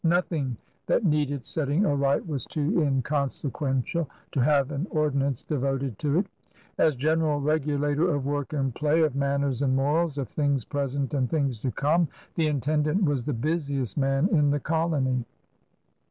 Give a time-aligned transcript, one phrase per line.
[0.03, 0.57] Nothing
[0.87, 6.25] that needed setting aright was too inconsequential to have an ordinance devoted to it.
[6.79, 11.29] As general r^^ator of work and play, of manners and morals, of things present and
[11.29, 15.23] things to come, the intendant was the busiest man in the colony.